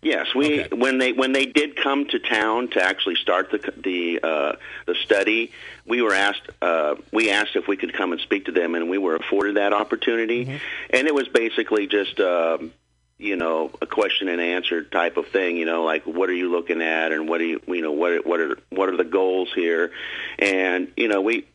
Yes, 0.05 0.35
we 0.35 0.65
okay. 0.65 0.77
when 0.77 0.99
they 0.99 1.13
when 1.13 1.33
they 1.33 1.47
did 1.47 1.77
come 1.77 2.07
to 2.09 2.19
town 2.19 2.69
to 2.69 2.83
actually 2.83 3.15
start 3.15 3.51
the 3.51 3.73
the 3.77 4.21
uh, 4.23 4.57
the 4.87 4.95
study, 4.95 5.51
we 5.87 6.03
were 6.03 6.13
asked 6.13 6.47
uh, 6.61 6.97
we 7.11 7.31
asked 7.31 7.57
if 7.57 7.67
we 7.67 7.79
could 7.79 7.95
come 7.95 8.13
and 8.13 8.21
speak 8.21 8.45
to 8.45 8.53
them, 8.53 8.75
and 8.75 8.91
we 8.91 8.99
were 8.99 9.17
afforded 9.17 9.57
that 9.57 9.73
opportunity, 9.73 10.45
mm-hmm. 10.45 10.57
and 10.91 11.09
it 11.09 11.15
was 11.15 11.29
basically 11.29 11.87
just. 11.87 12.21
Um, 12.21 12.73
you 13.17 13.37
know, 13.37 13.71
a 13.81 13.87
question 13.87 14.29
and 14.29 14.41
answer 14.41 14.83
type 14.83 15.17
of 15.17 15.29
thing. 15.29 15.57
You 15.57 15.67
know, 15.67 15.85
like 15.85 16.03
what 16.05 16.29
are 16.29 16.35
you 16.35 16.51
looking 16.51 16.83
at, 16.83 17.13
and 17.13 17.29
what 17.29 17.41
are 17.41 17.45
you, 17.45 17.63
you 17.69 17.81
know, 17.81 17.93
what 17.93 18.11
are, 18.11 18.23
what 18.23 18.41
are 18.41 18.59
what 18.71 18.89
are 18.89 18.97
the 18.97 19.05
goals 19.05 19.53
here, 19.55 19.93
and 20.37 20.91
you 20.97 21.07
know, 21.07 21.21
we 21.21 21.47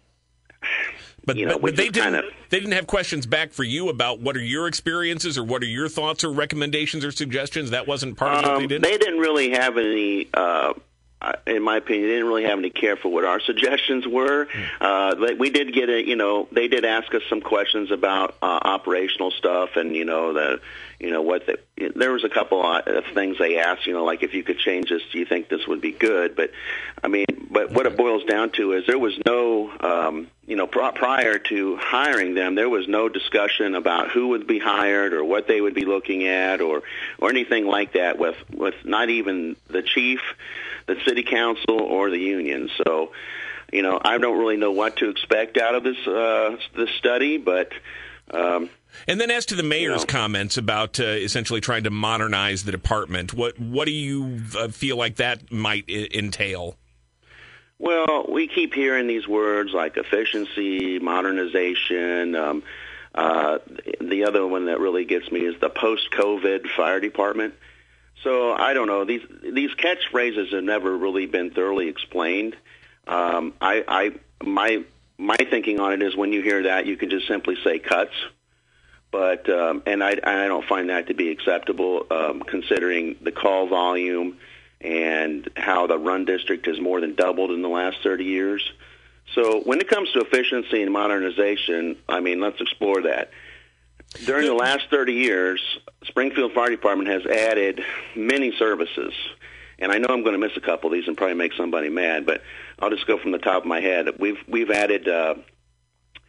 but, 1.29 1.37
you 1.37 1.45
know, 1.45 1.53
but, 1.53 1.61
but 1.61 1.75
they 1.75 1.89
didn't. 1.89 2.13
Kinda, 2.13 2.23
they 2.49 2.59
didn't 2.59 2.73
have 2.73 2.87
questions 2.87 3.25
back 3.25 3.53
for 3.53 3.63
you 3.63 3.89
about 3.89 4.19
what 4.19 4.35
are 4.35 4.41
your 4.41 4.67
experiences 4.67 5.37
or 5.37 5.43
what 5.43 5.61
are 5.61 5.67
your 5.67 5.87
thoughts 5.87 6.23
or 6.23 6.31
recommendations 6.31 7.05
or 7.05 7.11
suggestions. 7.11 7.69
That 7.69 7.87
wasn't 7.87 8.17
part 8.17 8.39
of 8.39 8.45
um, 8.45 8.53
what 8.53 8.59
they 8.61 8.67
did. 8.67 8.81
They 8.81 8.97
didn't 8.97 9.19
really 9.19 9.51
have 9.51 9.77
any. 9.77 10.27
Uh, 10.33 10.73
in 11.45 11.61
my 11.61 11.77
opinion, 11.77 12.07
they 12.07 12.13
didn't 12.13 12.27
really 12.27 12.45
have 12.45 12.59
any 12.59 12.69
care 12.69 12.95
for 12.95 13.09
what 13.09 13.25
our 13.25 13.39
suggestions 13.45 14.07
were. 14.07 14.45
Hmm. 14.45 14.83
Uh, 14.83 15.35
we 15.37 15.49
did 15.49 15.73
get 15.73 15.89
a, 15.89 16.05
you 16.05 16.15
know, 16.15 16.47
they 16.51 16.67
did 16.67 16.85
ask 16.85 17.13
us 17.13 17.21
some 17.29 17.41
questions 17.41 17.91
about 17.91 18.35
uh, 18.41 18.45
operational 18.45 19.31
stuff, 19.31 19.75
and 19.75 19.95
you 19.95 20.05
know 20.05 20.33
the, 20.33 20.61
you 20.99 21.11
know 21.11 21.21
what 21.21 21.45
the, 21.45 21.59
there 21.95 22.11
was 22.11 22.25
a 22.25 22.29
couple 22.29 22.61
of 22.61 23.05
things 23.13 23.37
they 23.37 23.57
asked, 23.57 23.87
you 23.87 23.93
know, 23.93 24.03
like 24.03 24.21
if 24.21 24.33
you 24.33 24.43
could 24.43 24.59
change 24.59 24.89
this, 24.89 25.01
do 25.11 25.17
you 25.17 25.25
think 25.25 25.47
this 25.47 25.65
would 25.65 25.79
be 25.79 25.93
good? 25.93 26.35
But 26.35 26.51
I 27.01 27.07
mean, 27.07 27.25
but 27.49 27.71
what 27.71 27.85
it 27.85 27.95
boils 27.95 28.25
down 28.25 28.51
to 28.51 28.73
is 28.73 28.85
there 28.85 28.99
was 28.99 29.17
no, 29.25 29.71
um, 29.79 30.27
you 30.45 30.57
know, 30.57 30.67
pr- 30.67 30.91
prior 30.95 31.39
to 31.39 31.77
hiring 31.77 32.35
them, 32.35 32.55
there 32.55 32.69
was 32.69 32.87
no 32.87 33.07
discussion 33.07 33.75
about 33.75 34.11
who 34.11 34.29
would 34.29 34.45
be 34.45 34.59
hired 34.59 35.13
or 35.13 35.23
what 35.23 35.47
they 35.47 35.61
would 35.61 35.73
be 35.73 35.85
looking 35.85 36.27
at 36.27 36.59
or 36.59 36.83
or 37.17 37.29
anything 37.29 37.65
like 37.65 37.93
that 37.93 38.19
with 38.19 38.35
with 38.51 38.75
not 38.83 39.09
even 39.09 39.55
the 39.67 39.81
chief 39.81 40.19
the 40.85 40.97
city 41.07 41.23
council 41.23 41.79
or 41.79 42.09
the 42.09 42.19
union. 42.19 42.69
So, 42.83 43.13
you 43.71 43.83
know, 43.83 44.01
I 44.03 44.17
don't 44.17 44.37
really 44.37 44.57
know 44.57 44.71
what 44.71 44.97
to 44.97 45.09
expect 45.09 45.57
out 45.57 45.75
of 45.75 45.83
this 45.83 46.07
uh, 46.07 46.57
this 46.75 46.89
study, 46.97 47.37
but. 47.37 47.71
Um, 48.31 48.69
and 49.07 49.19
then, 49.19 49.31
as 49.31 49.45
to 49.47 49.55
the 49.55 49.63
mayor's 49.63 50.01
know, 50.01 50.07
comments 50.07 50.57
about 50.57 50.99
uh, 50.99 51.03
essentially 51.03 51.61
trying 51.61 51.83
to 51.83 51.89
modernize 51.89 52.63
the 52.63 52.71
department, 52.71 53.33
what 53.33 53.59
what 53.59 53.85
do 53.85 53.91
you 53.91 54.41
uh, 54.57 54.67
feel 54.69 54.97
like 54.97 55.17
that 55.17 55.51
might 55.51 55.85
I- 55.89 56.09
entail? 56.13 56.75
Well, 57.77 58.25
we 58.27 58.47
keep 58.47 58.73
hearing 58.73 59.07
these 59.07 59.27
words 59.27 59.71
like 59.73 59.95
efficiency, 59.95 60.99
modernization. 60.99 62.35
Um, 62.35 62.63
uh, 63.15 63.59
the 64.01 64.25
other 64.25 64.45
one 64.45 64.65
that 64.65 64.79
really 64.79 65.05
gets 65.05 65.31
me 65.31 65.39
is 65.39 65.59
the 65.59 65.69
post-COVID 65.69 66.69
fire 66.75 66.99
department. 66.99 67.55
So 68.23 68.51
I 68.51 68.73
don't 68.73 68.87
know. 68.87 69.05
These 69.05 69.25
these 69.41 69.71
catchphrases 69.71 70.53
have 70.53 70.63
never 70.63 70.95
really 70.95 71.25
been 71.25 71.51
thoroughly 71.51 71.87
explained. 71.87 72.55
Um, 73.07 73.53
I, 73.61 73.83
I 73.87 74.45
my 74.45 74.83
my 75.17 75.37
thinking 75.37 75.79
on 75.79 75.93
it 75.93 76.03
is 76.03 76.15
when 76.15 76.33
you 76.33 76.41
hear 76.41 76.63
that, 76.63 76.85
you 76.85 76.97
can 76.97 77.09
just 77.09 77.27
simply 77.27 77.55
say 77.63 77.79
cuts. 77.79 78.13
But 79.11 79.49
um, 79.49 79.83
and 79.85 80.03
I 80.03 80.11
I 80.23 80.47
don't 80.47 80.65
find 80.65 80.89
that 80.89 81.07
to 81.07 81.13
be 81.13 81.29
acceptable, 81.29 82.05
um, 82.11 82.41
considering 82.41 83.15
the 83.21 83.31
call 83.31 83.67
volume 83.67 84.37
and 84.81 85.49
how 85.57 85.87
the 85.87 85.97
run 85.97 86.25
district 86.25 86.65
has 86.67 86.79
more 86.79 87.01
than 87.01 87.15
doubled 87.15 87.51
in 87.51 87.61
the 87.61 87.69
last 87.69 87.97
30 88.01 88.23
years. 88.23 88.71
So 89.35 89.61
when 89.61 89.79
it 89.79 89.87
comes 89.87 90.11
to 90.13 90.19
efficiency 90.19 90.81
and 90.81 90.91
modernization, 90.91 91.97
I 92.07 92.19
mean, 92.19 92.39
let's 92.39 92.59
explore 92.61 93.01
that. 93.03 93.31
During 94.25 94.47
the 94.47 94.53
last 94.53 94.89
30 94.89 95.13
years, 95.13 95.61
Springfield 96.05 96.53
Fire 96.53 96.69
Department 96.69 97.09
has 97.09 97.25
added 97.25 97.83
many 98.15 98.55
services. 98.57 99.13
And 99.77 99.91
I 99.91 99.97
know 99.97 100.07
I'm 100.09 100.23
going 100.23 100.33
to 100.33 100.39
miss 100.39 100.57
a 100.57 100.61
couple 100.61 100.89
of 100.89 100.93
these 100.93 101.07
and 101.07 101.15
probably 101.15 101.35
make 101.35 101.53
somebody 101.53 101.89
mad, 101.89 102.25
but 102.25 102.41
I'll 102.79 102.89
just 102.89 103.05
go 103.05 103.17
from 103.17 103.31
the 103.31 103.37
top 103.37 103.63
of 103.63 103.67
my 103.67 103.79
head. 103.79 104.07
We've 104.17 104.39
we've 104.47 104.71
added 104.71 105.07
uh, 105.07 105.35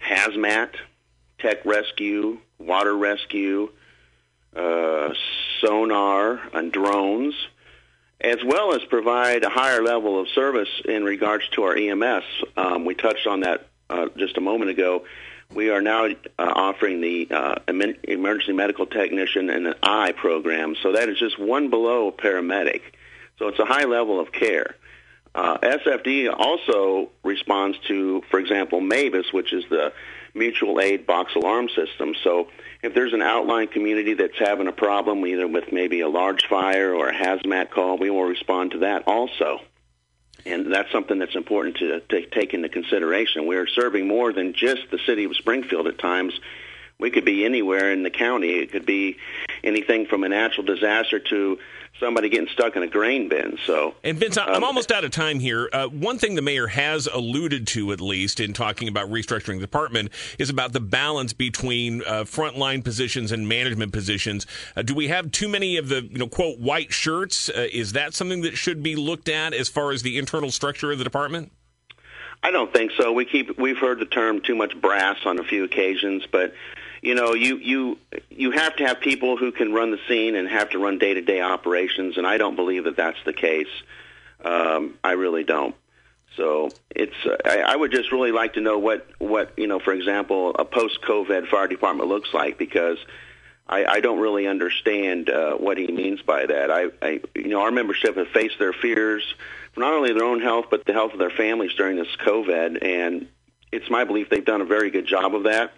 hazmat, 0.05 0.75
tech 1.41 1.65
rescue, 1.65 2.39
water 2.59 2.97
rescue, 2.97 3.71
uh, 4.55 5.13
sonar, 5.61 6.41
and 6.53 6.73
drones, 6.73 7.35
as 8.21 8.39
well 8.45 8.75
as 8.75 8.85
provide 8.85 9.45
a 9.45 9.51
higher 9.51 9.83
level 9.83 10.21
of 10.21 10.29
service 10.29 10.69
in 10.85 11.05
regards 11.05 11.49
to 11.51 11.63
our 11.65 11.77
EMS. 11.77 12.25
Um, 12.57 12.85
we 12.85 12.95
touched 12.95 13.27
on 13.27 13.41
that 13.41 13.69
uh, 13.89 14.09
just 14.17 14.37
a 14.37 14.41
moment 14.41 14.71
ago 14.71 15.05
we 15.55 15.71
are 15.71 15.83
now 15.83 16.07
uh, 16.07 16.13
offering 16.39 17.01
the 17.01 17.29
uh, 17.31 17.55
emergency 17.67 18.53
medical 18.53 18.87
technician 18.87 19.51
and 19.51 19.67
an 19.67 19.75
eye 19.83 20.13
program. 20.13 20.77
So 20.83 20.93
that 20.93 21.09
is 21.09 21.19
just 21.19 21.39
one 21.39 21.71
below 21.71 22.13
paramedic. 22.13 22.83
So 23.39 23.49
it's 23.49 23.59
a 23.59 23.65
high 23.65 23.85
level 23.85 24.21
of 24.21 24.33
care. 24.33 24.77
Uh, 25.35 25.59
SFD 25.59 26.33
also 26.33 27.11
responds 27.25 27.79
to, 27.89 28.23
for 28.31 28.39
example, 28.39 28.81
MABAS, 28.81 29.33
which 29.33 29.53
is 29.53 29.65
the 29.71 29.93
mutual 30.35 30.81
aid 30.81 31.07
box 31.07 31.35
alarm 31.35 31.69
system. 31.69 32.15
So 32.23 32.49
if 32.83 32.95
there's 32.95 33.13
an 33.13 33.23
outlying 33.23 33.69
community 33.69 34.15
that's 34.15 34.39
having 34.39 34.69
a 34.69 34.73
problem, 34.73 35.27
either 35.27 35.47
with 35.47 35.73
maybe 35.73 36.01
a 36.01 36.09
large 36.09 36.47
fire 36.47 36.95
or 36.95 37.09
a 37.09 37.15
hazmat 37.15 37.71
call, 37.71 37.99
we 37.99 38.11
will 38.11 38.25
respond 38.25 38.73
to 38.73 38.79
that 38.79 39.05
also. 39.07 39.61
And 40.47 40.73
that's 40.73 40.91
something 40.91 41.19
that's 41.19 41.37
important 41.37 41.77
to, 41.79 42.01
to 42.01 42.27
take 42.27 42.55
into 42.55 42.69
consideration. 42.69 43.47
We're 43.47 43.67
serving 43.67 44.09
more 44.09 44.33
than 44.33 44.55
just 44.55 44.91
the 44.91 44.99
city 45.05 45.25
of 45.25 45.37
Springfield 45.37 45.87
at 45.87 45.99
times. 45.99 46.39
We 47.01 47.11
could 47.11 47.25
be 47.25 47.45
anywhere 47.45 47.93
in 47.93 48.03
the 48.03 48.11
county. 48.11 48.51
It 48.51 48.71
could 48.73 48.87
be 48.87 49.17
anything 49.65 50.07
from 50.07 50.25
a 50.25 50.29
natural 50.29 50.65
disaster 50.65 51.19
to 51.19 51.59
somebody 51.99 52.29
getting 52.29 52.49
stuck 52.49 52.77
in 52.77 52.83
a 52.83 52.87
grain 52.87 53.29
bin. 53.29 53.59
So, 53.67 53.95
and 54.03 54.19
Vince, 54.19 54.39
I'm 54.39 54.55
um, 54.55 54.65
almost 54.65 54.91
out 54.91 55.05
of 55.05 55.11
time 55.11 55.39
here. 55.39 55.69
Uh, 55.73 55.87
one 55.89 56.19
thing 56.19 56.35
the 56.35 56.43
mayor 56.43 56.67
has 56.67 57.07
alluded 57.07 57.67
to, 57.69 57.93
at 57.93 58.01
least 58.01 58.41
in 58.41 58.53
talking 58.53 58.89
about 58.89 59.11
restructuring 59.11 59.57
the 59.57 59.61
department, 59.61 60.11
is 60.39 60.51
about 60.51 60.73
the 60.73 60.81
balance 60.81 61.33
between 61.33 62.03
uh, 62.03 62.25
frontline 62.25 62.83
positions 62.83 63.33
and 63.33 63.47
management 63.47 63.93
positions. 63.93 64.47
Uh, 64.77 64.83
do 64.83 64.95
we 64.95 65.09
have 65.09 65.31
too 65.31 65.49
many 65.49 65.77
of 65.77 65.89
the, 65.89 66.03
you 66.03 66.19
know, 66.19 66.29
quote 66.29 66.59
white 66.59 66.93
shirts? 66.93 67.49
Uh, 67.51 67.69
is 67.73 67.93
that 67.93 68.15
something 68.15 68.41
that 68.43 68.57
should 68.57 68.83
be 68.83 68.97
looked 68.97 69.29
at 69.29 69.53
as 69.53 69.69
far 69.69 69.93
as 69.93 70.03
the 70.03 70.19
internal 70.19 70.51
structure 70.51 70.91
of 70.91 70.99
the 70.99 71.05
department? 71.05 71.53
I 72.43 72.51
don't 72.51 72.73
think 72.73 72.93
so. 72.97 73.13
We 73.13 73.27
keep 73.27 73.59
we've 73.59 73.77
heard 73.77 73.99
the 74.01 74.07
term 74.07 74.41
too 74.41 74.55
much 74.55 74.81
brass 74.81 75.19
on 75.27 75.39
a 75.39 75.45
few 75.45 75.65
occasions, 75.65 76.25
but 76.31 76.55
you 77.03 77.15
know, 77.15 77.35
you 77.35 77.57
you 77.57 77.99
you 78.29 78.51
have 78.51 78.77
to 78.77 78.87
have 78.87 79.01
people 79.01 79.37
who 79.37 79.53
can 79.53 79.73
run 79.73 79.91
the 79.91 79.99
scene 80.07 80.35
and 80.35 80.49
have 80.49 80.71
to 80.71 80.79
run 80.79 80.99
day 80.99 81.15
to 81.15 81.23
day 81.23 81.41
operations, 81.41 82.19
and 82.19 82.27
I 82.27 82.39
don't 82.39 82.57
believe 82.57 82.85
that 82.85 82.97
that's 82.97 83.23
the 83.25 83.33
case. 83.33 83.69
Um, 84.45 84.99
I 85.03 85.13
really 85.13 85.45
don't. 85.45 85.75
So 86.37 86.71
it's 86.91 87.15
uh, 87.25 87.37
I, 87.45 87.73
I 87.73 87.77
would 87.77 87.91
just 87.91 88.13
really 88.13 88.33
like 88.33 88.55
to 88.55 88.61
know 88.61 88.79
what 88.79 89.07
what 89.19 89.53
you 89.59 89.67
know, 89.67 89.81
for 89.81 89.93
example, 89.93 90.55
a 90.59 90.65
post 90.65 91.01
COVID 91.03 91.49
fire 91.49 91.69
department 91.69 92.09
looks 92.09 92.33
like 92.33 92.59
because. 92.59 92.99
I, 93.69 93.85
I 93.85 94.01
don't 94.01 94.19
really 94.19 94.49
understand 94.49 95.31
uh, 95.31 95.55
what 95.55 95.79
he 95.79 95.87
means 95.87 96.23
by 96.23 96.45
that. 96.45 96.73
I, 96.73 96.87
I, 97.01 97.21
you 97.37 97.51
know, 97.51 97.61
our 97.61 97.71
membership 97.71 98.17
have 98.17 98.27
faced 98.27 98.59
their 98.59 98.73
fears 98.73 99.23
not 99.77 99.93
only 99.93 100.13
their 100.13 100.25
own 100.25 100.41
health 100.41 100.67
but 100.73 100.85
the 100.87 100.93
health 100.93 101.13
of 101.13 101.21
their 101.21 101.31
families 101.31 101.73
during 101.75 101.97
this 101.97 102.09
COVID, 102.27 102.85
and 102.85 103.29
it's 103.71 103.89
my 103.89 104.03
belief 104.03 104.29
they've 104.29 104.45
done 104.45 104.61
a 104.61 104.65
very 104.65 104.91
good 104.91 105.07
job 105.07 105.37
of 105.37 105.45
that 105.45 105.73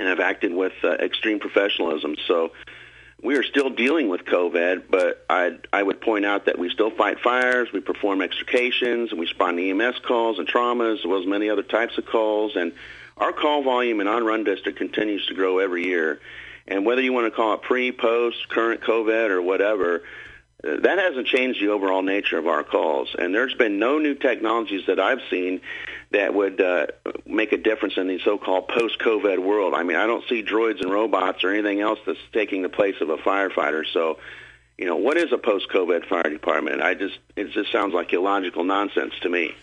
and 0.00 0.08
have 0.08 0.18
acted 0.18 0.52
with 0.52 0.72
uh, 0.82 0.92
extreme 0.92 1.38
professionalism. 1.38 2.16
So 2.26 2.52
we 3.22 3.36
are 3.36 3.42
still 3.42 3.68
dealing 3.68 4.08
with 4.08 4.24
COVID, 4.24 4.84
but 4.88 5.24
I 5.28 5.58
I 5.72 5.82
would 5.82 6.00
point 6.00 6.24
out 6.24 6.46
that 6.46 6.58
we 6.58 6.70
still 6.70 6.90
fight 6.90 7.20
fires, 7.20 7.68
we 7.70 7.80
perform 7.80 8.22
extrications, 8.22 9.10
and 9.10 9.20
we 9.20 9.26
respond 9.26 9.58
to 9.58 9.70
EMS 9.70 9.98
calls 9.98 10.38
and 10.38 10.48
traumas, 10.48 11.00
as 11.00 11.04
well 11.04 11.20
as 11.20 11.26
many 11.26 11.50
other 11.50 11.62
types 11.62 11.98
of 11.98 12.06
calls. 12.06 12.56
And 12.56 12.72
our 13.18 13.32
call 13.32 13.62
volume 13.62 14.00
in 14.00 14.08
on-run 14.08 14.44
district 14.44 14.78
continues 14.78 15.26
to 15.26 15.34
grow 15.34 15.58
every 15.58 15.84
year. 15.84 16.18
And 16.66 16.86
whether 16.86 17.02
you 17.02 17.12
want 17.12 17.26
to 17.26 17.30
call 17.30 17.52
it 17.54 17.62
pre, 17.62 17.92
post, 17.92 18.48
current 18.48 18.80
COVID, 18.80 19.28
or 19.28 19.42
whatever, 19.42 20.02
that 20.62 20.98
hasn't 20.98 21.26
changed 21.26 21.60
the 21.60 21.68
overall 21.68 22.02
nature 22.02 22.38
of 22.38 22.46
our 22.46 22.64
calls. 22.64 23.14
And 23.18 23.34
there's 23.34 23.54
been 23.54 23.78
no 23.78 23.98
new 23.98 24.14
technologies 24.14 24.86
that 24.86 24.98
I've 24.98 25.20
seen 25.28 25.60
that 26.12 26.34
would 26.34 26.60
uh, 26.60 26.86
make 27.24 27.52
a 27.52 27.56
difference 27.56 27.96
in 27.96 28.08
the 28.08 28.18
so-called 28.24 28.68
post-COVID 28.68 29.38
world. 29.38 29.74
I 29.74 29.84
mean, 29.84 29.96
I 29.96 30.06
don't 30.06 30.24
see 30.28 30.42
droids 30.42 30.80
and 30.80 30.90
robots 30.90 31.44
or 31.44 31.50
anything 31.50 31.80
else 31.80 32.00
that's 32.04 32.18
taking 32.32 32.62
the 32.62 32.68
place 32.68 32.96
of 33.00 33.10
a 33.10 33.16
firefighter. 33.16 33.84
So, 33.92 34.18
you 34.76 34.86
know, 34.86 34.96
what 34.96 35.16
is 35.16 35.32
a 35.32 35.38
post-COVID 35.38 36.06
fire 36.06 36.30
department? 36.30 36.82
I 36.82 36.94
just 36.94 37.18
it 37.36 37.50
just 37.52 37.70
sounds 37.70 37.94
like 37.94 38.12
illogical 38.12 38.64
nonsense 38.64 39.14
to 39.22 39.28
me. 39.28 39.54